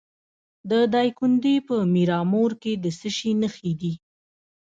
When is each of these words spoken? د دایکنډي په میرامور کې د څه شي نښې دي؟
د 0.69 0.71
دایکنډي 0.93 1.55
په 1.67 1.75
میرامور 1.95 2.51
کې 2.61 2.73
د 2.83 2.85
څه 2.99 3.09
شي 3.17 3.31
نښې 3.41 3.71
دي؟ 3.81 3.93